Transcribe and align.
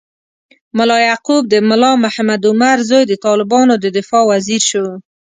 ملا 0.77 0.97
یعقوب، 1.09 1.43
د 1.49 1.55
ملا 1.69 1.91
محمد 2.03 2.41
عمر 2.49 2.77
زوی، 2.89 3.03
د 3.07 3.13
طالبانو 3.25 3.73
د 3.79 3.85
دفاع 3.97 4.23
وزیر 4.31 4.61
شو. 4.69 4.85